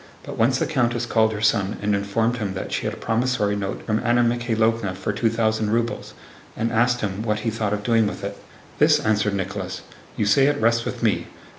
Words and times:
But 0.23 0.35
once 0.35 0.57
the 0.57 0.65
countess 0.65 1.05
called 1.05 1.31
her 1.31 1.41
son 1.43 1.77
and 1.79 1.93
informed 1.93 2.37
him 2.37 2.55
that 2.55 2.71
she 2.71 2.85
had 2.85 2.95
a 2.95 2.97
promissory 2.97 3.55
note 3.55 3.83
from 3.85 3.99
Anna 3.99 4.23
Mikháylovna 4.23 4.95
for 4.95 5.13
two 5.13 5.29
thousand 5.29 5.69
rubles, 5.69 6.15
and 6.57 6.71
asked 6.71 7.01
him 7.01 7.21
what 7.21 7.41
he 7.41 7.51
thought 7.51 7.71
of 7.71 7.83
doing 7.83 8.07
with 8.07 8.23
it. 8.23 8.35
"This," 8.79 8.99
answered 8.99 9.35
Nicholas. 9.35 9.81
"You 10.17 10.25
say 10.25 10.47
it 10.47 10.59
rests 10.59 10.85
with 10.85 11.03
me. 11.03 11.27